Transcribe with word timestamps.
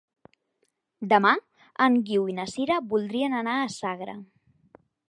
Demà 1.11 1.33
en 1.89 1.99
Guiu 2.09 2.27
i 2.33 2.37
na 2.41 2.49
Sira 2.55 2.81
voldrien 2.95 3.39
anar 3.43 3.61
a 3.67 3.71
Sagra. 3.77 4.19